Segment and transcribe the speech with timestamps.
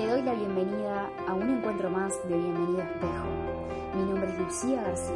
[0.00, 3.28] Te doy la bienvenida a un encuentro más de Bienvenido Espejo.
[3.94, 5.14] Mi nombre es Lucía García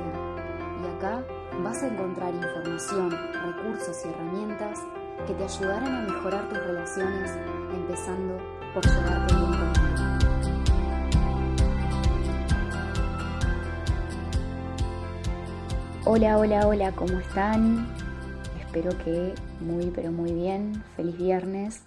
[0.82, 1.24] y acá
[1.62, 4.80] vas a encontrar información, recursos y herramientas
[5.26, 7.30] que te ayudarán a mejorar tus relaciones,
[7.72, 8.36] empezando
[8.74, 9.96] por llevarte bien contigo.
[16.04, 17.88] Hola, hola, hola, ¿cómo están?
[18.60, 20.84] Espero que muy, pero muy bien.
[20.94, 21.84] Feliz viernes.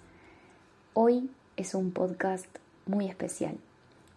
[0.96, 2.48] Hoy es un podcast
[2.88, 3.58] muy especial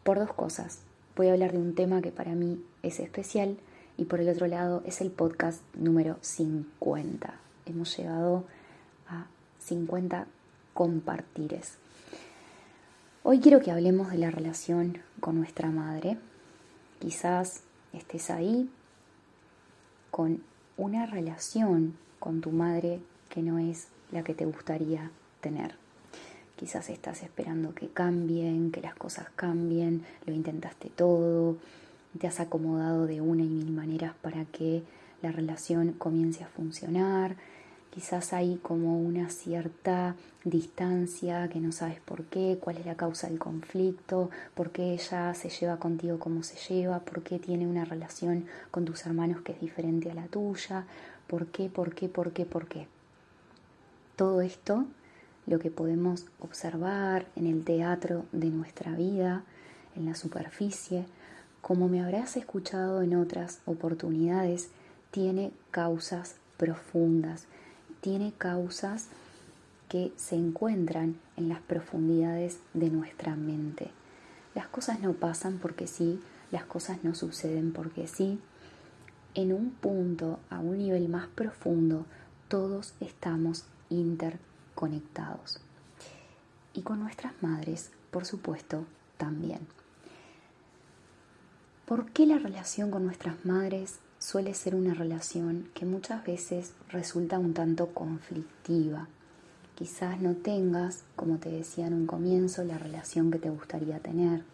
[0.02, 0.80] por dos cosas.
[1.16, 3.56] Voy a hablar de un tema que para mí es especial
[3.96, 7.34] y por el otro lado es el podcast número 50.
[7.66, 8.45] Hemos llegado
[9.09, 9.26] a
[9.59, 10.26] 50
[10.72, 11.74] compartires.
[13.22, 16.16] Hoy quiero que hablemos de la relación con nuestra madre.
[16.98, 17.62] Quizás
[17.92, 18.70] estés ahí
[20.10, 20.42] con
[20.76, 25.76] una relación con tu madre que no es la que te gustaría tener.
[26.60, 31.56] Quizás estás esperando que cambien, que las cosas cambien, lo intentaste todo,
[32.18, 34.82] te has acomodado de una y mil maneras para que
[35.23, 37.37] la relación comience a funcionar.
[37.88, 43.29] Quizás hay como una cierta distancia que no sabes por qué, cuál es la causa
[43.29, 47.87] del conflicto, por qué ella se lleva contigo como se lleva, por qué tiene una
[47.87, 50.84] relación con tus hermanos que es diferente a la tuya,
[51.27, 52.87] por qué, por qué, por qué, por qué.
[54.15, 54.84] Todo eto
[55.51, 59.43] lo que podemos observar en el teatro de nuestra vida,
[59.96, 61.06] en la superficie,
[61.60, 64.69] como me habrás escuchado en otras oportunidades,
[65.10, 67.47] tiene causas profundas,
[68.00, 69.09] tiene causas
[69.88, 73.91] que se encuentran en las profundidades de nuestra mente.
[74.54, 76.21] Las cosas no pasan porque sí,
[76.53, 78.38] las cosas no suceden porque sí.
[79.34, 82.06] En un punto, a un nivel más profundo,
[82.47, 84.50] todos estamos interconectados
[84.81, 85.60] conectados.
[86.72, 88.87] Y con nuestras madres, por supuesto,
[89.19, 89.60] también.
[91.84, 97.38] ¿Por qué la relación con nuestras madres suele ser una relación que muchas veces resulta
[97.38, 99.09] un tanto conflictiva?
[99.75, 104.44] Quizás no tengas, como te decía en un comienzo, la relación que te gustaría tener.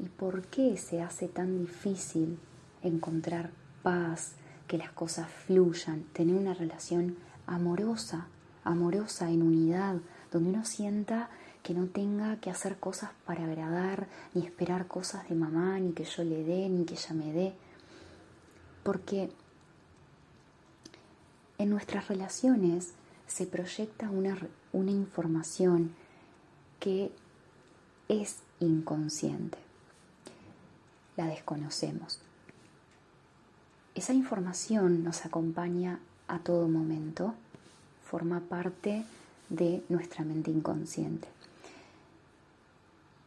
[0.00, 2.36] ¿Y por qué se hace tan difícil
[2.82, 3.50] encontrar
[3.84, 4.32] paz,
[4.66, 7.16] que las cosas fluyan, tener una relación
[7.46, 8.26] amorosa
[8.64, 9.96] amorosa, en unidad,
[10.30, 11.30] donde uno sienta
[11.62, 16.04] que no tenga que hacer cosas para agradar, ni esperar cosas de mamá, ni que
[16.04, 17.54] yo le dé, ni que ella me dé.
[18.82, 19.30] Porque
[21.58, 22.94] en nuestras relaciones
[23.26, 24.36] se proyecta una,
[24.72, 25.94] una información
[26.80, 27.12] que
[28.08, 29.58] es inconsciente.
[31.16, 32.20] La desconocemos.
[33.94, 37.34] Esa información nos acompaña a todo momento
[38.12, 39.06] forma parte
[39.48, 41.28] de nuestra mente inconsciente.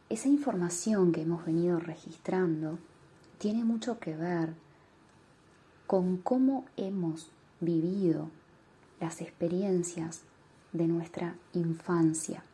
[0.08, 2.78] Esa información que hemos venido registrando
[3.38, 4.54] tiene mucho que ver
[5.88, 7.26] con cómo hemos
[7.60, 8.28] vivido
[9.00, 10.20] las experiencias
[10.72, 12.44] de nuestra infancia.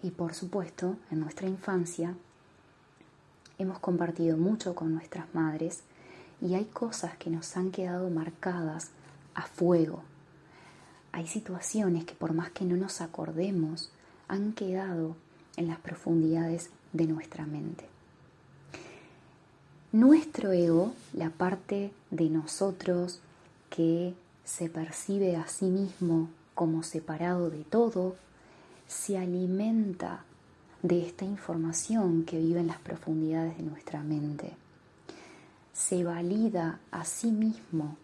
[0.00, 2.14] Y por supuesto, en nuestra infancia
[3.58, 5.82] hemos compartido mucho con nuestras madres
[6.40, 8.90] y hay cosas que nos han quedado marcadas
[9.34, 10.04] a fuego,
[11.12, 13.90] hay situaciones que por más que no nos acordemos,
[14.28, 15.16] han quedado
[15.56, 17.86] en las profundidades de nuestra mente.
[19.92, 23.20] Nuestro ego, la parte de nosotros
[23.70, 24.14] que
[24.44, 28.16] se percibe a sí mismo como separado de todo,
[28.86, 30.24] se alimenta
[30.82, 34.52] de esta información que vive en las profundidades de nuestra mente.
[35.72, 37.96] Se valida a sí mismo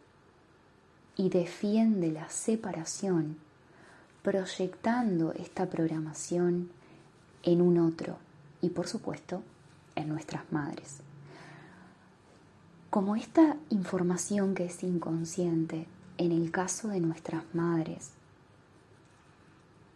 [1.17, 3.37] y defiende la separación,
[4.23, 6.71] proyectando esta programación
[7.43, 8.17] en un otro
[8.61, 9.43] y por supuesto
[9.95, 11.01] en nuestras madres.
[12.91, 15.87] Como esta información que es inconsciente,
[16.17, 18.13] en el caso de nuestras madres,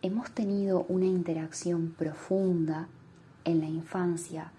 [0.03, 2.89] hemos tenido una interacción profunda
[3.45, 4.53] en la infancia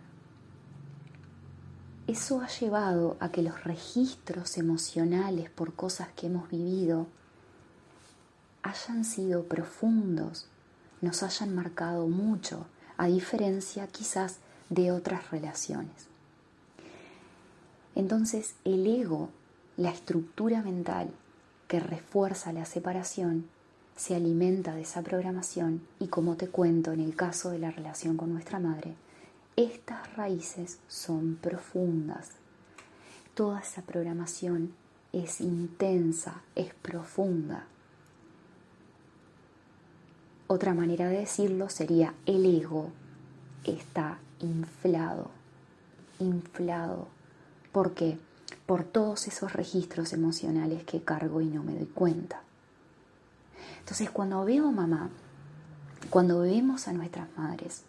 [2.09, 7.05] eso ha llevado a que los registros emocionales por cosas que hemos vivido
[8.63, 10.47] hayan sido profundos,
[11.01, 12.65] nos hayan marcado mucho,
[12.97, 14.37] a diferencia quizás
[14.69, 16.07] de otras relaciones.
[17.93, 19.29] Entonces el ego,
[19.77, 21.11] la estructura mental
[21.67, 23.45] que refuerza la separación,
[23.95, 28.17] se alimenta de esa programación y como te cuento en el caso de la relación
[28.17, 28.95] con nuestra madre,
[29.59, 32.29] estas raíces son profundas.
[33.33, 34.73] Toda esa programación
[35.11, 37.65] es intensa, es profunda.
[40.47, 42.89] Otra manera de decirlo sería el ego
[43.65, 45.29] está inflado,
[46.19, 47.09] inflado.
[47.73, 48.17] ¿Por qué?
[48.65, 52.43] Por todos esos registros emocionales que cargo y no me doy cuenta.
[53.79, 55.09] Entonces cuando veo mamá,
[56.09, 57.83] cuando vemos a nuestras madres,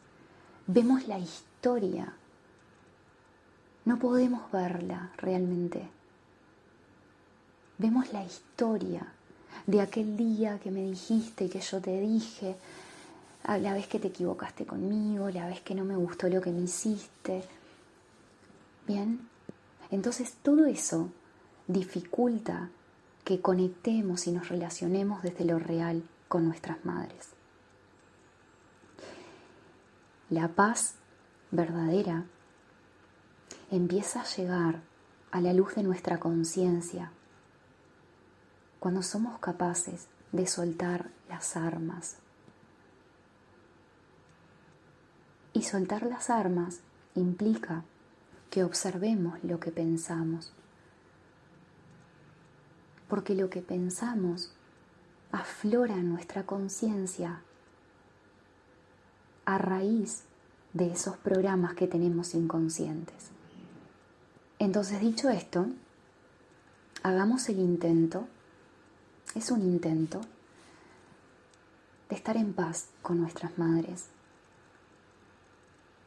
[0.67, 1.50] vemos la historia.
[3.85, 5.89] No podemos verla realmente.
[7.79, 9.07] Vemos la historia
[9.67, 12.57] de aquel día que me dijiste, que yo te dije,
[13.47, 16.63] la vez que te equivocaste conmigo, la vez que no me gustó lo que me
[16.63, 17.43] hiciste.
[18.87, 19.29] Bien,
[19.91, 21.11] entonces todo eso
[21.67, 22.71] dificulta
[23.25, 27.31] que conectemos y nos relacionemos desde lo real con nuestras madres.
[30.31, 30.95] La paz
[31.51, 32.25] verdadera
[33.71, 34.81] empieza a llegar
[35.31, 37.13] a la luz de nuestra conciencia
[38.79, 42.17] cuando somos capaces de soltar las armas.
[45.53, 46.81] Y soltar las armas
[47.15, 47.85] implica
[48.51, 50.53] que observemos lo que pensamos,
[53.09, 54.53] porque lo que pensamos
[55.33, 57.43] aflora nuestra conciencia
[59.45, 60.25] a raíz
[60.73, 63.31] de esos programas que tenemos inconscientes.
[64.59, 65.67] Entonces, dicho esto,
[67.03, 68.27] hagamos el intento
[69.35, 70.21] es un intento
[72.09, 74.07] de estar en paz con nuestras madres,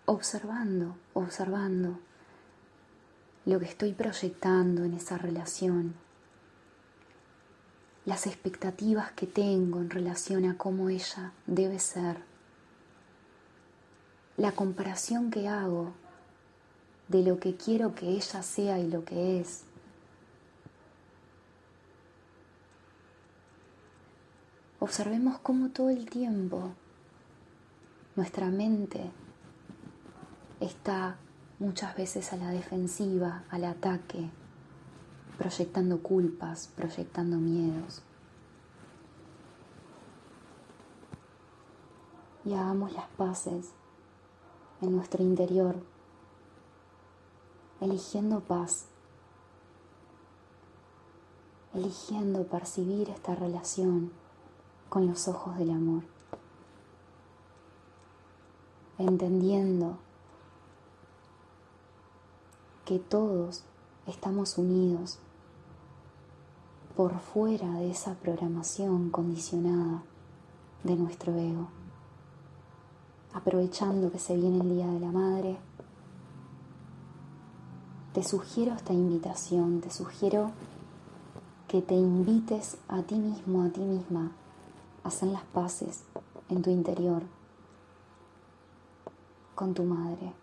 [0.06, 2.00] observando, observando
[3.46, 5.94] lo que estoy proyectando en esa relación,
[8.06, 12.18] las expectativas que tengo en relación a cómo ella debe ser,
[14.38, 15.94] la comparación que hago
[17.08, 19.66] de lo que quiero que ella sea y lo que es.
[24.84, 26.74] observemos cómo todo el tiempo
[28.18, 29.10] nuestra mente
[30.60, 31.16] está
[31.58, 34.30] muchas veces a la defensiva, al ataque,
[35.38, 38.04] proyectando culpas, proyectando miedos.
[42.44, 43.72] Y hagamos las paces
[44.84, 45.76] en nuestro interior,
[47.80, 48.86] eligiendo paz,
[51.74, 54.12] eligiendo percibir esta relación
[54.90, 56.04] con los ojos del amor,
[58.98, 59.98] entendiendo
[62.86, 63.64] que todos
[64.06, 65.18] estamos unidos
[66.98, 70.04] por fuera de esa programación condicionada
[70.84, 71.83] de nuestro ego.
[73.34, 75.58] Aprovechando que se viene el Día de la Madre,
[78.14, 80.52] te sugiero esta invitación, te sugiero
[81.68, 84.32] que te invites a ti mismo, a ti misma,
[85.04, 86.04] hacen las paces
[86.50, 87.24] en tu interior
[89.56, 90.34] con tu madre.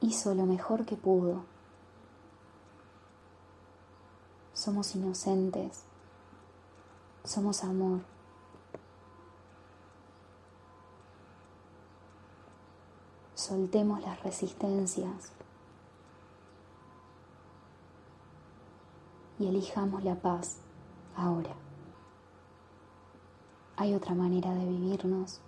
[0.00, 1.44] Hizo lo mejor que pudo.
[4.54, 5.84] Somos inocentes.
[7.26, 8.00] Somos amor.
[13.34, 15.36] Soltemos las resistencias.
[19.38, 20.58] y elijamos la paz
[21.16, 21.54] ahora.
[23.76, 25.40] Hay otra manera de vivirnos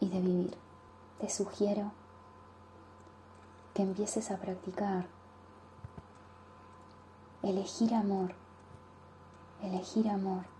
[0.00, 0.56] y de vivir.
[1.20, 1.92] Te sugiero
[3.74, 5.06] que empieces a practicar
[7.42, 8.34] elegir amor,
[9.62, 10.51] elegir amor.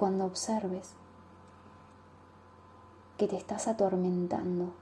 [0.00, 0.94] Cuando observes
[3.18, 4.72] que te estás atormentando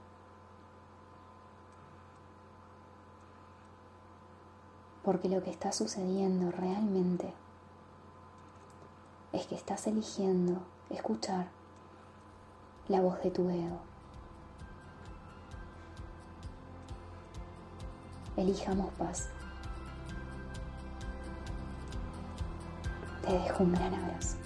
[5.03, 7.33] Porque lo que está sucediendo realmente
[9.33, 11.49] es que estás eligiendo escuchar
[12.87, 13.81] la voz de tu ego.
[18.37, 19.27] Elijamos paz.
[23.25, 24.38] Te dejo un gran abrazo.